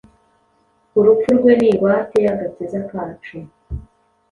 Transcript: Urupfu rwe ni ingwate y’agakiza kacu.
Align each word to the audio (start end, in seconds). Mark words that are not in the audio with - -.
Urupfu 0.99 1.27
rwe 1.37 1.51
ni 1.59 1.67
ingwate 1.71 2.17
y’agakiza 2.25 2.79
kacu. 2.89 3.37